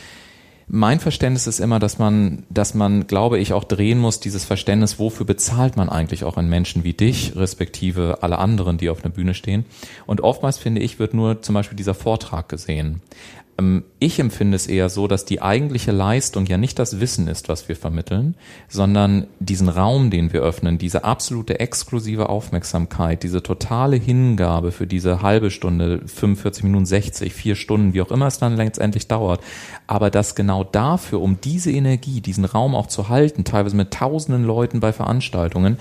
[0.72, 5.00] Mein Verständnis ist immer, dass man, dass man, glaube ich, auch drehen muss, dieses Verständnis,
[5.00, 9.12] wofür bezahlt man eigentlich auch einen Menschen wie dich, respektive alle anderen, die auf einer
[9.12, 9.66] Bühne stehen.
[10.06, 13.02] Und oftmals, finde ich, wird nur zum Beispiel dieser Vortrag gesehen.
[13.60, 17.50] Ähm, Ich empfinde es eher so, dass die eigentliche Leistung ja nicht das Wissen ist,
[17.50, 18.36] was wir vermitteln,
[18.70, 25.22] sondern diesen Raum, den wir öffnen, diese absolute exklusive Aufmerksamkeit, diese totale Hingabe für diese
[25.22, 29.42] halbe Stunde, 45 Minuten, 60, vier Stunden, wie auch immer es dann letztendlich dauert.
[29.86, 34.46] Aber dass genau dafür, um diese Energie, diesen Raum auch zu halten, teilweise mit tausenden
[34.46, 35.78] Leuten bei Veranstaltungen,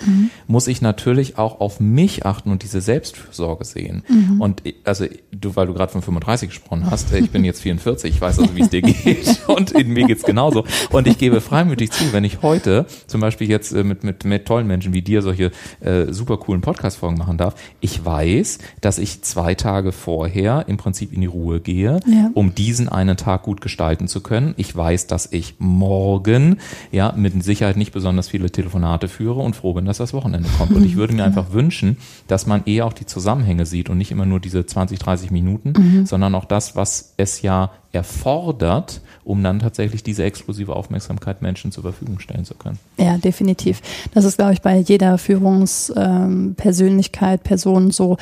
[0.49, 4.03] muss ich natürlich auch auf mich achten und diese Selbstfürsorge sehen.
[4.41, 7.61] Und ich- also du, weil du gerade von 35 gesprochen hast, äh, ich bin jetzt
[7.77, 10.65] 44, ich weiß also, wie es dir geht und in mir geht's genauso.
[10.91, 14.47] Und ich gebe freimütig zu, wenn ich heute zum Beispiel jetzt äh, mit, mit, mit
[14.47, 15.51] tollen Menschen wie dir solche
[15.81, 21.13] äh, super coolen Podcast-Folgen machen darf, ich weiß, dass ich zwei Tage vorher im Prinzip
[21.13, 22.31] in die Ruhe gehe, Ja.
[22.35, 24.55] um diesen einen Tag gut gestalten zu können.
[24.57, 26.59] Ich weiß, dass ich morgen
[26.93, 30.73] ja mit Sicherheit nicht besonders viele Telefonate führe und froh bin, dass das Wochenende kommt.
[30.73, 34.11] Und ich würde mir einfach wünschen, dass man eher auch die Zusammenhänge sieht und nicht
[34.11, 37.58] immer nur diese 20, 30 Minuten, sondern auch das, was es ja
[37.93, 42.79] erfordert, um dann tatsächlich diese exklusive Aufmerksamkeit Menschen zur Verfügung stellen zu können.
[42.97, 43.83] Ja, definitiv.
[44.15, 48.17] Das ist, glaube ich, bei jeder Führungspersönlichkeit, Person so,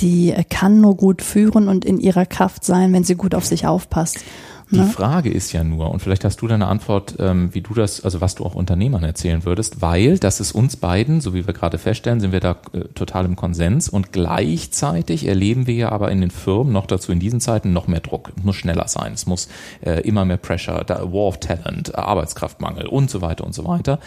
[0.00, 3.66] die kann nur gut führen und in ihrer Kraft sein, wenn sie gut auf sich
[3.66, 4.18] aufpasst.
[4.70, 4.86] Die Ne?
[4.86, 8.20] Frage ist ja nur, und vielleicht hast du deine Antwort, ähm, wie du das, also
[8.20, 11.78] was du auch Unternehmern erzählen würdest, weil das ist uns beiden, so wie wir gerade
[11.78, 16.20] feststellen, sind wir da äh, total im Konsens und gleichzeitig erleben wir ja aber in
[16.20, 18.32] den Firmen noch dazu in diesen Zeiten noch mehr Druck.
[18.36, 19.48] Es muss schneller sein, es muss
[19.82, 23.98] äh, immer mehr Pressure, War of Talent, Arbeitskraftmangel und so weiter und so weiter.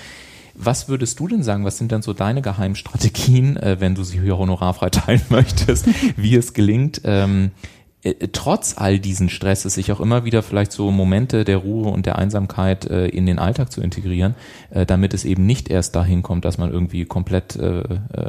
[0.59, 4.19] Was würdest du denn sagen, was sind denn so deine Geheimstrategien, äh, wenn du sie
[4.19, 7.76] hier honorarfrei teilen möchtest, wie es gelingt, ähm, äh,
[8.31, 12.17] trotz all diesen Stresses sich auch immer wieder vielleicht so Momente der Ruhe und der
[12.17, 14.35] Einsamkeit äh, in den Alltag zu integrieren,
[14.69, 17.85] äh, damit es eben nicht erst dahin kommt, dass man irgendwie komplett, äh, äh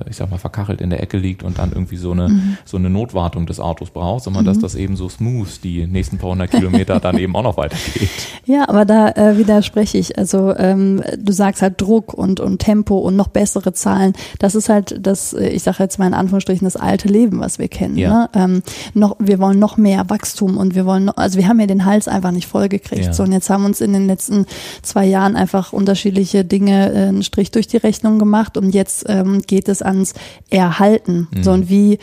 [0.08, 2.58] ich sag mal, verkachelt in der Ecke liegt und dann irgendwie so eine, mhm.
[2.64, 4.48] so eine Notwartung des Autos braucht, sondern mhm.
[4.48, 8.10] dass das eben so smooth die nächsten paar hundert Kilometer dann eben auch noch weitergeht.
[8.46, 10.16] Ja, aber da äh, widerspreche ich.
[10.16, 14.14] Also ähm, du sagst halt Druck und, und Tempo und noch bessere Zahlen.
[14.38, 17.58] Das ist halt das, äh, ich sage jetzt mal in Anführungsstrichen, das alte Leben, was
[17.58, 17.98] wir kennen.
[17.98, 18.10] Ja.
[18.10, 18.30] Ne?
[18.34, 18.62] Ähm,
[18.94, 21.84] noch, wir wollen noch mehr Wachstum und wir wollen noch, also wir haben ja den
[21.84, 23.06] Hals einfach nicht vollgekriegt.
[23.06, 23.12] Ja.
[23.12, 24.46] So, und jetzt haben uns in den letzten
[24.82, 29.42] zwei Jahren einfach unterschiedliche Dinge äh, einen Strich durch die Rechnung gemacht und jetzt ähm,
[29.46, 30.14] geht es ans
[30.50, 31.28] Erhalten.
[31.30, 31.42] Mhm.
[31.42, 31.98] So und wie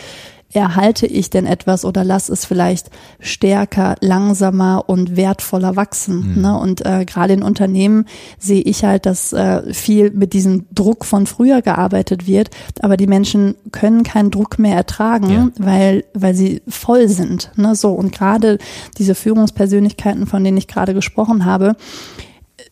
[0.53, 6.36] erhalte ich denn etwas oder lass es vielleicht stärker, langsamer und wertvoller wachsen.
[6.36, 6.41] Mhm.
[6.41, 6.58] Ne?
[6.58, 8.05] Und äh, gerade in Unternehmen
[8.39, 13.08] sehe ich halt, dass äh, viel mit diesem Druck von früher gearbeitet wird, aber die
[13.08, 15.47] Menschen können keinen Druck mehr ertragen, ja.
[15.58, 17.51] weil, weil sie voll sind.
[17.55, 17.75] Ne?
[17.75, 18.58] So, und gerade
[18.97, 21.75] diese Führungspersönlichkeiten, von denen ich gerade gesprochen habe,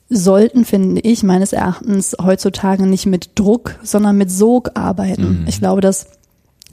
[0.09, 5.41] sollten, finde ich, meines Erachtens heutzutage nicht mit Druck, sondern mit Sog arbeiten.
[5.41, 5.47] Mhm.
[5.47, 6.07] Ich glaube, dass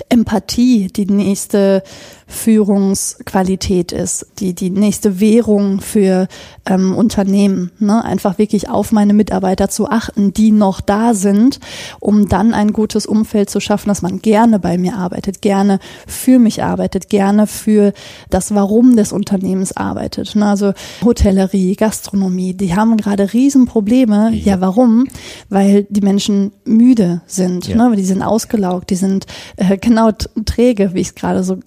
[0.08, 1.82] Empathie die nächste
[2.30, 6.28] Führungsqualität ist, die die nächste Währung für
[6.64, 7.72] ähm, Unternehmen.
[7.78, 8.04] Ne?
[8.04, 11.58] Einfach wirklich auf meine Mitarbeiter zu achten, die noch da sind,
[11.98, 16.38] um dann ein gutes Umfeld zu schaffen, dass man gerne bei mir arbeitet, gerne für
[16.38, 17.92] mich arbeitet, gerne für
[18.30, 20.36] das Warum des Unternehmens arbeitet.
[20.36, 20.46] Ne?
[20.46, 20.72] Also
[21.04, 24.30] Hotellerie, Gastronomie, die haben gerade Riesenprobleme.
[24.32, 24.54] Ja.
[24.54, 25.06] ja, warum?
[25.48, 27.66] Weil die Menschen müde sind.
[27.66, 27.88] Ja.
[27.88, 27.96] Ne?
[27.96, 30.10] Die sind ausgelaugt, die sind äh, genau
[30.44, 31.58] träge, wie ich es gerade so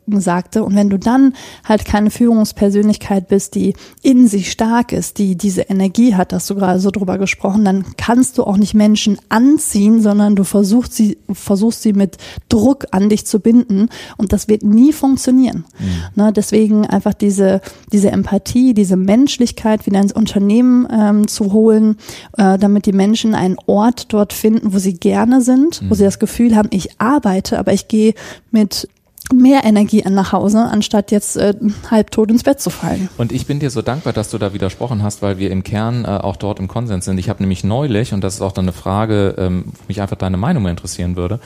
[0.54, 0.63] sagte.
[0.63, 1.34] Und wenn du dann
[1.66, 6.56] halt keine Führungspersönlichkeit bist, die in sich stark ist, die diese Energie hat, hast du
[6.56, 11.18] gerade so drüber gesprochen, dann kannst du auch nicht Menschen anziehen, sondern du versuchst sie,
[11.32, 12.18] versuchst sie mit
[12.50, 13.89] Druck an dich zu binden.
[14.18, 15.66] Und das wird nie funktionieren.
[15.80, 16.24] Mhm.
[16.24, 17.62] Ne, deswegen einfach diese,
[17.92, 21.98] diese Empathie, diese Menschlichkeit wieder ins Unternehmen ähm, zu holen,
[22.38, 25.89] äh, damit die Menschen einen Ort dort finden, wo sie gerne sind, mhm.
[25.89, 28.13] wo sie das Gefühl haben, ich arbeite, aber ich gehe
[28.52, 28.88] mit
[29.32, 31.54] mehr Energie nach Hause, anstatt jetzt äh,
[31.90, 33.10] halbtot ins Bett zu fallen.
[33.18, 36.06] Und ich bin dir so dankbar, dass du da widersprochen hast, weil wir im Kern
[36.06, 37.18] äh, auch dort im Konsens sind.
[37.18, 40.18] Ich habe nämlich neulich, und das ist auch dann eine Frage, ähm, wo mich einfach
[40.18, 41.40] deine Meinung interessieren würde,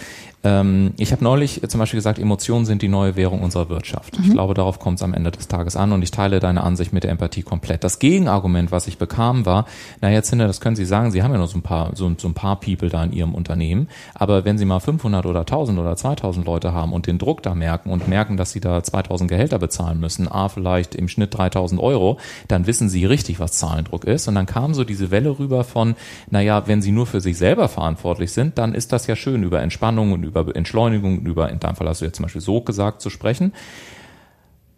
[0.44, 4.18] ähm, ich habe neulich zum Beispiel gesagt, Emotionen sind die neue Währung unserer Wirtschaft.
[4.18, 4.26] Mhm.
[4.26, 6.94] Ich glaube, darauf kommt es am Ende des Tages an und ich teile deine Ansicht
[6.94, 7.84] mit der Empathie komplett.
[7.84, 9.66] Das Gegenargument, was ich bekam, war,
[10.00, 12.12] naja, jetzt Zinder, das können Sie sagen, Sie haben ja nur so ein paar, so,
[12.18, 15.80] so ein paar People da in Ihrem Unternehmen, aber wenn Sie mal 500 oder 1000
[15.80, 19.30] oder 2000 Leute haben und den Druck da merken und merken, dass Sie da 2000
[19.30, 24.06] Gehälter bezahlen müssen, a vielleicht im Schnitt 3000 Euro, dann wissen Sie richtig, was Zahlendruck
[24.06, 25.96] ist und dann kam so diese Welle rüber von,
[26.30, 29.62] naja, wenn Sie nur für sich selber verantwortlich sind, dann ist das ja schön über
[29.62, 33.02] Entspannung und über Entschleunigung, über, in deinem Fall hast du jetzt zum Beispiel so gesagt,
[33.02, 33.52] zu sprechen.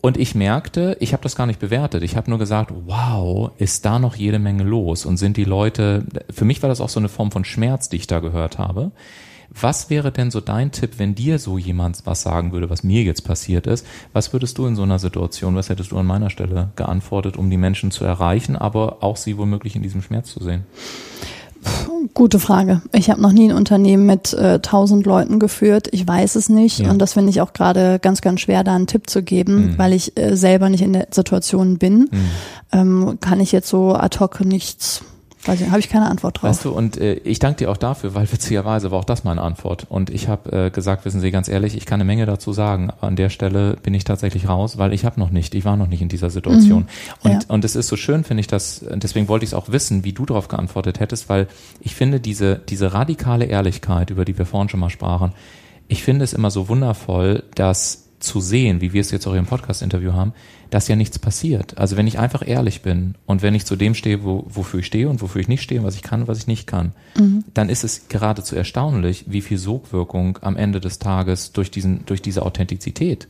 [0.02, 2.02] Und ich merkte, ich habe das gar nicht bewertet.
[2.04, 6.06] Ich habe nur gesagt, wow, ist da noch jede Menge los und sind die Leute,
[6.32, 8.91] für mich war das auch so eine Form von Schmerz, die ich da gehört habe.
[9.52, 13.04] Was wäre denn so dein Tipp, wenn dir so jemand was sagen würde, was mir
[13.04, 13.86] jetzt passiert ist?
[14.14, 17.50] Was würdest du in so einer Situation, was hättest du an meiner Stelle geantwortet, um
[17.50, 20.66] die Menschen zu erreichen, aber auch sie womöglich in diesem Schmerz zu sehen?
[22.14, 22.82] Gute Frage.
[22.94, 25.90] Ich habe noch nie ein Unternehmen mit äh, tausend äh, Leuten geführt.
[25.92, 26.80] Ich weiß es nicht.
[26.80, 26.90] Ja.
[26.90, 29.78] Und das finde ich auch gerade ganz, ganz schwer, da einen Tipp zu geben, mhm.
[29.78, 32.10] weil ich äh, selber nicht in der Situation bin.
[32.12, 32.30] Mhm.
[32.72, 35.04] Ähm, kann ich jetzt so ad hoc nichts
[35.45, 36.49] Weiß ich, habe ich keine Antwort drauf.
[36.49, 39.41] Weißt du, und äh, ich danke dir auch dafür, weil witzigerweise war auch das meine
[39.41, 39.86] Antwort.
[39.88, 42.89] Und ich habe äh, gesagt, wissen Sie, ganz ehrlich, ich kann eine Menge dazu sagen,
[42.89, 45.78] aber an der Stelle bin ich tatsächlich raus, weil ich habe noch nicht, ich war
[45.78, 46.82] noch nicht in dieser Situation.
[46.82, 47.32] Mhm.
[47.32, 47.39] Und, ja.
[47.47, 50.12] und es ist so schön, finde ich, dass, deswegen wollte ich es auch wissen, wie
[50.12, 51.47] du darauf geantwortet hättest, weil
[51.80, 55.32] ich finde diese, diese radikale Ehrlichkeit, über die wir vorhin schon mal sprachen,
[55.88, 59.45] ich finde es immer so wundervoll, dass zu sehen, wie wir es jetzt auch im
[59.45, 60.34] Podcast-Interview haben,
[60.69, 61.77] dass ja nichts passiert.
[61.77, 64.86] Also wenn ich einfach ehrlich bin und wenn ich zu dem stehe, wo, wofür ich
[64.86, 67.43] stehe und wofür ich nicht stehe, was ich kann und was ich nicht kann, mhm.
[67.53, 72.21] dann ist es geradezu erstaunlich, wie viel Sogwirkung am Ende des Tages durch diesen, durch
[72.21, 73.27] diese Authentizität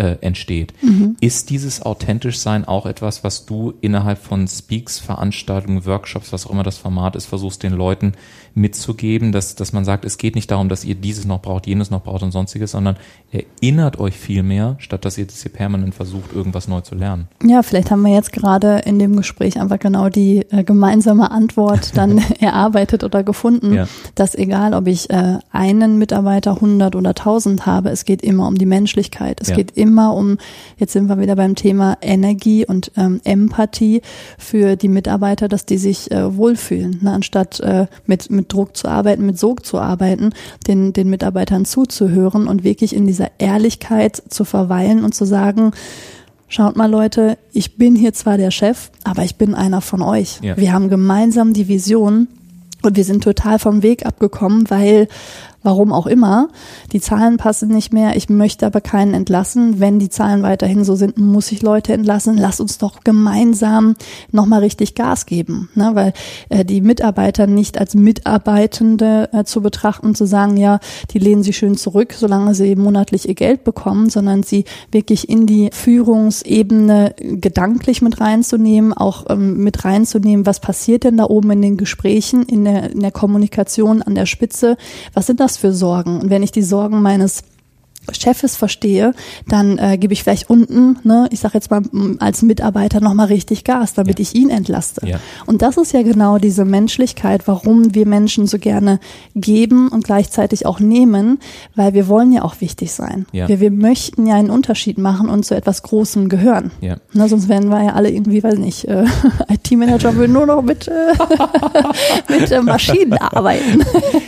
[0.00, 0.72] äh, entsteht.
[0.80, 1.16] Mhm.
[1.20, 6.50] Ist dieses authentisch sein auch etwas, was du innerhalb von Speaks, Veranstaltungen, Workshops, was auch
[6.50, 8.14] immer das Format ist, versuchst den Leuten
[8.54, 11.90] mitzugeben, dass, dass man sagt, es geht nicht darum, dass ihr dieses noch braucht, jenes
[11.90, 12.96] noch braucht und sonstiges, sondern
[13.30, 17.28] erinnert euch viel mehr, statt dass ihr das hier permanent versucht, irgendwas neu zu lernen.
[17.44, 21.92] Ja, vielleicht haben wir jetzt gerade in dem Gespräch einfach genau die äh, gemeinsame Antwort
[21.96, 23.86] dann erarbeitet oder gefunden, ja.
[24.14, 28.56] dass egal, ob ich äh, einen Mitarbeiter, 100 oder 1000 habe, es geht immer um
[28.56, 29.40] die Menschlichkeit.
[29.40, 29.56] Es ja.
[29.56, 30.38] geht immer um,
[30.76, 34.02] jetzt sind wir wieder beim Thema Energie und ähm, Empathie
[34.38, 37.12] für die Mitarbeiter, dass die sich äh, wohlfühlen, ne?
[37.12, 40.30] anstatt äh, mit, mit mit Druck zu arbeiten, mit Sog zu arbeiten,
[40.66, 45.72] den, den Mitarbeitern zuzuhören und wirklich in dieser Ehrlichkeit zu verweilen und zu sagen,
[46.48, 50.40] schaut mal Leute, ich bin hier zwar der Chef, aber ich bin einer von euch.
[50.42, 50.56] Ja.
[50.56, 52.28] Wir haben gemeinsam die Vision
[52.82, 55.08] und wir sind total vom Weg abgekommen, weil
[55.62, 56.48] warum auch immer.
[56.92, 58.16] Die Zahlen passen nicht mehr.
[58.16, 59.80] Ich möchte aber keinen entlassen.
[59.80, 62.36] Wenn die Zahlen weiterhin so sind, muss ich Leute entlassen.
[62.36, 63.96] Lass uns doch gemeinsam
[64.32, 65.68] nochmal richtig Gas geben.
[65.74, 65.90] Ne?
[65.94, 66.12] Weil
[66.48, 71.52] äh, die Mitarbeiter nicht als Mitarbeitende äh, zu betrachten, zu sagen, ja, die lehnen sie
[71.52, 78.02] schön zurück, solange sie monatlich ihr Geld bekommen, sondern sie wirklich in die Führungsebene gedanklich
[78.02, 82.64] mit reinzunehmen, auch ähm, mit reinzunehmen, was passiert denn da oben in den Gesprächen, in
[82.64, 84.76] der, in der Kommunikation an der Spitze,
[85.14, 86.20] was sind das für Sorgen?
[86.20, 87.42] Und wenn ich die Sorgen meines
[88.14, 89.12] Chefes verstehe,
[89.48, 91.82] dann äh, gebe ich vielleicht unten, ne, ich sage jetzt mal
[92.18, 94.22] als Mitarbeiter nochmal richtig Gas, damit Ja.
[94.22, 95.06] ich ihn entlaste.
[95.06, 95.18] Ja.
[95.46, 99.00] Und das ist ja genau diese Menschlichkeit, warum wir Menschen so gerne
[99.34, 101.38] geben und gleichzeitig auch nehmen,
[101.74, 103.26] weil wir wollen ja auch wichtig sein.
[103.32, 103.48] Ja.
[103.48, 106.70] Wir, wir möchten ja einen Unterschied machen und zu etwas Großem gehören.
[106.80, 106.96] Ja.
[107.12, 109.04] Ne, sonst wären wir ja alle irgendwie, weiß nicht, äh,
[109.48, 110.92] IT-Manager würden nur noch mit, äh,
[112.28, 113.82] mit äh, Maschinen arbeiten.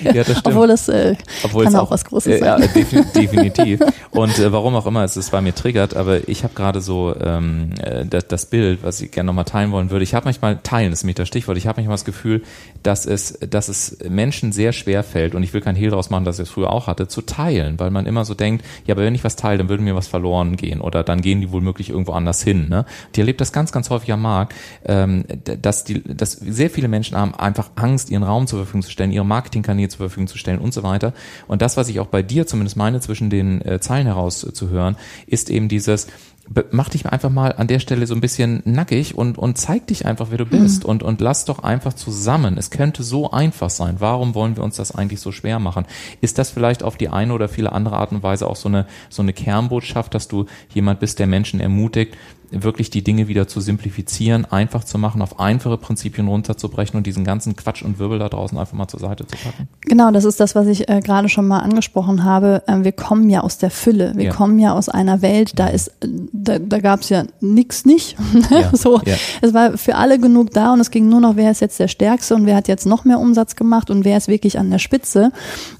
[0.05, 0.47] Ja, das stimmt.
[0.47, 1.15] Obwohl das äh,
[1.45, 2.63] Obwohl kann es auch, was Großes äh, sein.
[2.63, 3.37] Ja, defi
[3.77, 4.09] definitiv.
[4.11, 7.15] Und äh, warum auch immer es es bei mir triggert, aber ich habe gerade so
[7.21, 10.03] ähm, äh, das, das Bild, was ich gerne nochmal teilen wollen würde.
[10.03, 12.43] Ich habe manchmal, teilen ist nämlich das Stichwort, ich habe manchmal das Gefühl,
[12.83, 16.25] dass es, dass es Menschen sehr schwer fällt, und ich will kein Hehl draus machen,
[16.25, 19.05] dass ich es früher auch hatte, zu teilen, weil man immer so denkt, ja, aber
[19.05, 21.61] wenn ich was teile, dann würde mir was verloren gehen oder dann gehen die wohl
[21.61, 22.69] möglich irgendwo anders hin.
[22.69, 22.85] Ne?
[23.15, 24.55] Die erlebt das ganz, ganz häufig am Markt,
[24.85, 25.25] ähm,
[25.61, 29.13] dass, die, dass sehr viele Menschen haben einfach Angst, ihren Raum zur Verfügung zu stellen,
[29.13, 31.13] ihre Marketingkanäle zur Verfügung zu stellen und so weiter.
[31.49, 34.53] Und das, was ich auch bei dir zumindest meine, zwischen den äh, Zeilen heraus äh,
[34.53, 34.97] zu hören,
[35.27, 36.07] ist eben dieses,
[36.71, 40.07] mach dich einfach mal an der Stelle so ein bisschen nackig und, und zeig dich
[40.07, 42.59] einfach, wer du bist und, und lass doch einfach zusammen.
[42.59, 43.97] Es könnte so einfach sein.
[43.99, 45.87] Warum wollen wir uns das eigentlich so schwer machen?
[46.21, 48.87] Ist das vielleicht auf die eine oder viele andere Art und Weise auch so eine,
[49.09, 52.17] so eine Kernbotschaft, dass du jemand bist, der Menschen ermutigt,
[52.53, 57.25] wirklich die Dinge wieder zu simplifizieren, einfach zu machen, auf einfache Prinzipien runterzubrechen und diesen
[57.25, 59.69] ganzen Quatsch und Wirbel da draußen einfach mal zur Seite zu packen?
[59.83, 62.63] Genau, das ist das, was ich äh, gerade schon mal angesprochen habe.
[62.69, 64.13] Ähm, wir kommen ja aus der Fülle.
[64.17, 64.33] Wir Ja.
[64.33, 65.93] kommen ja aus einer Welt, da ist,
[66.33, 68.17] da, da gab es ja nix nicht.
[68.51, 69.15] Ja, so, ja.
[69.41, 71.89] es war für alle genug da und es ging nur noch, wer ist jetzt der
[71.89, 74.79] Stärkste und wer hat jetzt noch mehr Umsatz gemacht und wer ist wirklich an der
[74.79, 75.33] Spitze.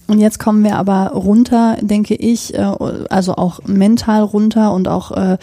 [0.07, 2.59] Und jetzt kommen wir aber runter, denke ich, äh,
[3.11, 5.39] also auch mental runter und auch, äh,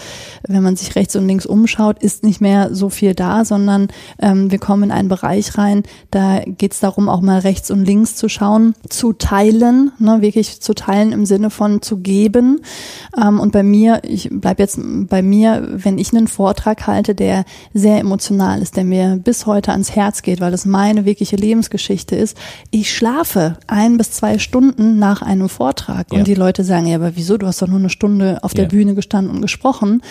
[0.48, 4.52] wenn man sich rechts und links umschaut, ist nicht mehr so viel da, sondern ähm,
[4.52, 8.16] wir kommen in einen Bereich rein, da geht es darum, auch mal rechts und links
[8.16, 12.62] zu schauen, zu teilen, ne, wirklich zu teilen im Sinne von zu geben.
[13.22, 17.46] Ähm, und bei mir, ich bleib jetzt bei mir, wenn ich einen Vortrag halte, der
[17.74, 22.16] sehr emotional ist, der mir bis heute ans Herz geht, weil das meine wirkliche Lebensgeschichte
[22.16, 22.38] ist,
[22.72, 26.08] ich schlafe ein bis zwei Stunden nach einem Vortrag.
[26.12, 26.20] Ja.
[26.20, 28.66] Und die Leute sagen, ja, aber wieso, du hast doch nur eine Stunde auf der
[28.66, 28.70] Ja.
[28.70, 30.02] Bühne gestanden und gesprochen.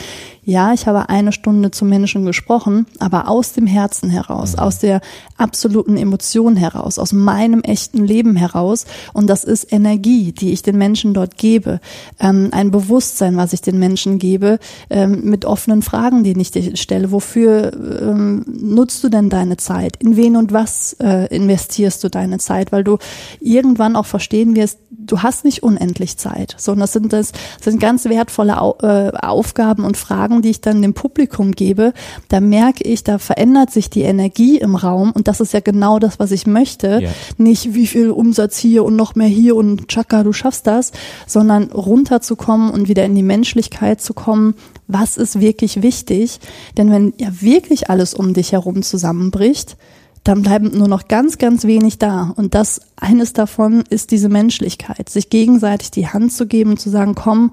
[0.48, 4.58] Ja, ich habe eine Stunde zu Menschen gesprochen, aber aus dem Herzen heraus, Mhm.
[4.60, 5.02] aus der
[5.36, 8.86] absoluten Emotion heraus, aus meinem echten Leben heraus.
[9.12, 11.80] Und das ist Energie, die ich den Menschen dort gebe.
[12.18, 14.58] Ähm, ein Bewusstsein, was ich den Menschen gebe,
[14.88, 17.12] ähm, mit offenen Fragen, die ich dir stelle.
[17.12, 19.96] Wofür ähm, nutzt du denn deine Zeit?
[20.02, 22.72] In wen und was äh, investierst du deine Zeit?
[22.72, 22.96] Weil du
[23.38, 28.06] irgendwann auch verstehen wirst, du hast nicht unendlich Zeit, sondern das sind das sind ganz
[28.06, 31.92] wertvolle Au äh, Aufgaben und Fragen, die ich dann dem Publikum gebe.
[32.28, 35.98] Da merke ich, da verändert sich die Energie im Raum und das ist ja genau
[35.98, 37.00] das, was ich möchte.
[37.02, 37.10] Ja.
[37.36, 40.92] Nicht wie viel Umsatz hier und noch mehr hier und Chaka, du schaffst das,
[41.26, 44.54] sondern runterzukommen und wieder in die Menschlichkeit zu kommen.
[44.86, 46.40] Was ist wirklich wichtig?
[46.76, 49.76] Denn wenn ja wirklich alles um dich herum zusammenbricht,
[50.24, 52.34] dann bleiben nur noch ganz, ganz wenig da.
[52.36, 56.90] Und das, eines davon ist diese Menschlichkeit, sich gegenseitig die Hand zu geben und zu
[56.90, 57.52] sagen, komm,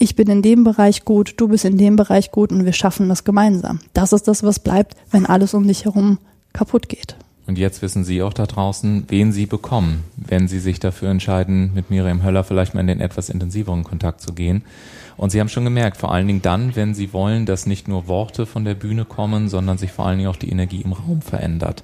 [0.00, 3.10] ich bin in dem Bereich gut, du bist in dem Bereich gut und wir schaffen
[3.10, 3.80] das gemeinsam.
[3.92, 6.18] Das ist das, was bleibt, wenn alles um dich herum
[6.54, 7.16] kaputt geht.
[7.46, 11.72] Und jetzt wissen Sie auch da draußen, wen Sie bekommen, wenn Sie sich dafür entscheiden,
[11.74, 14.62] mit Miriam Höller vielleicht mal in den etwas intensiveren Kontakt zu gehen.
[15.18, 18.08] Und Sie haben schon gemerkt, vor allen Dingen dann, wenn Sie wollen, dass nicht nur
[18.08, 21.20] Worte von der Bühne kommen, sondern sich vor allen Dingen auch die Energie im Raum
[21.20, 21.82] verändert.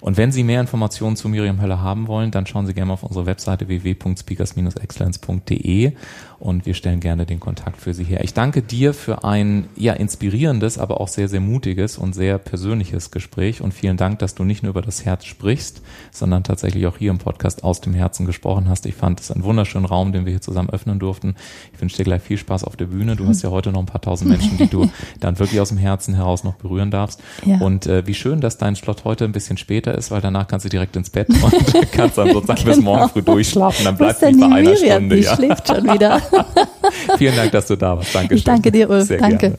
[0.00, 2.94] Und wenn Sie mehr Informationen zu Miriam Höller haben wollen, dann schauen Sie gerne mal
[2.94, 5.94] auf unsere Webseite www.speakers-excellence.de
[6.40, 8.22] und wir stellen gerne den Kontakt für Sie her.
[8.22, 13.10] Ich danke dir für ein ja inspirierendes, aber auch sehr, sehr mutiges und sehr persönliches
[13.10, 16.96] Gespräch und vielen Dank, dass du nicht nur über das Herz sprichst, sondern tatsächlich auch
[16.98, 18.86] hier im Podcast aus dem Herzen gesprochen hast.
[18.86, 21.34] Ich fand es einen wunderschönen Raum, den wir hier zusammen öffnen durften.
[21.74, 23.16] Ich wünsche dir gleich viel Spaß auf der Bühne.
[23.16, 24.88] Du hast ja heute noch ein paar tausend Menschen, die du
[25.20, 27.20] dann wirklich aus dem Herzen heraus noch berühren darfst.
[27.44, 27.58] Ja.
[27.58, 30.64] Und äh, wie schön, dass dein Slot heute ein bisschen später ist, weil danach kannst
[30.64, 32.94] du direkt ins Bett und kannst dann sozusagen bis Genau.
[32.94, 33.84] morgen früh durchschlafen.
[33.84, 34.76] Dann ist denn nicht bei einer?
[34.76, 35.16] Stunde.
[35.16, 35.34] Die Ja.
[35.34, 36.22] schläft schon wieder.
[37.18, 38.14] Vielen Dank, dass du da warst.
[38.14, 38.34] Danke.
[38.34, 39.08] Ich danke dir, Ulf.
[39.08, 39.58] Sehr danke.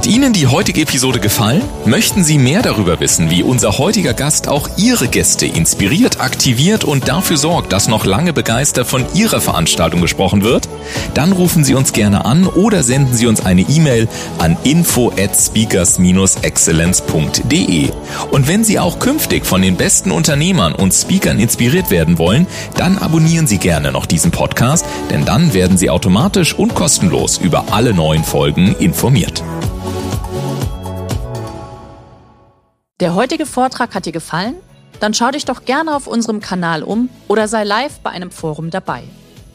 [0.00, 1.60] Hat Ihnen die heutige Episode gefallen?
[1.84, 7.06] Möchten Sie mehr darüber wissen, wie unser heutiger Gast auch Ihre Gäste inspiriert, aktiviert und
[7.06, 10.69] dafür sorgt, dass noch lange begeistert von Ihrer Veranstaltung gesprochen wird?
[11.14, 15.36] Dann rufen Sie uns gerne an oder senden Sie uns eine E-Mail an info at
[15.36, 17.90] speakers-excellence.de.
[18.30, 22.98] Und wenn Sie auch künftig von den besten Unternehmern und Speakern inspiriert werden wollen, dann
[22.98, 27.94] abonnieren Sie gerne noch diesen Podcast, denn dann werden Sie automatisch und kostenlos über alle
[27.94, 29.42] neuen Folgen informiert.
[33.00, 34.56] Der heutige Vortrag hat dir gefallen?
[35.00, 38.70] Dann schau dich doch gerne auf unserem Kanal um oder sei live bei einem Forum
[38.70, 39.02] dabei.